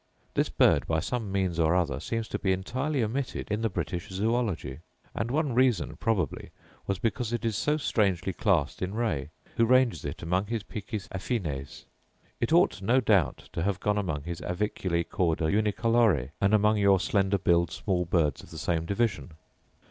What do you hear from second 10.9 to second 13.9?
affines. It ought no doubt to have